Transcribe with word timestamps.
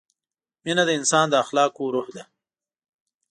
مینه 0.63 0.83
د 0.87 0.91
انسان 0.99 1.25
د 1.29 1.33
اخلاقو 1.43 1.93
روح 1.95 2.07
ده. 2.15 2.23